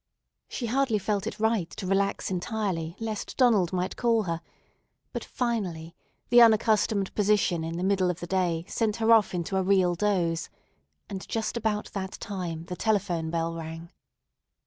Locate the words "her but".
4.23-5.23